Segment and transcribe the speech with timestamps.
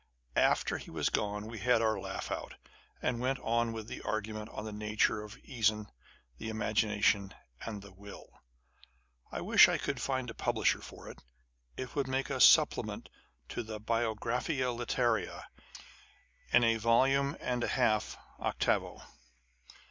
[0.35, 2.55] After he was gone, we had our laugh out,
[3.03, 5.91] and went on with the argument on the nature of Reason,
[6.39, 8.25] the Imagination, and the Will.
[9.31, 11.19] I wish I could find a publisher for it:
[11.77, 13.09] it would make a supplement
[13.49, 15.45] to the Biographia Literaria
[16.51, 19.03] in a volume and a half octavo.